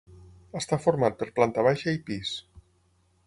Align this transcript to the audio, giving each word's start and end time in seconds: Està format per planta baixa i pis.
Està 0.59 0.79
format 0.85 1.19
per 1.19 1.27
planta 1.41 1.67
baixa 1.69 1.95
i 1.97 1.99
pis. 2.09 2.35